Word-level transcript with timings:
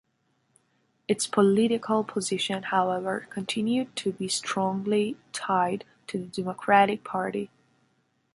Its 1.07 1.27
political 1.27 2.03
position, 2.03 2.63
however, 2.63 3.27
continued 3.29 3.95
to 3.95 4.11
be 4.11 4.27
strongly 4.27 5.15
tied 5.31 5.85
to 6.07 6.17
the 6.17 6.25
Democratic 6.25 7.03
Party. 7.03 7.51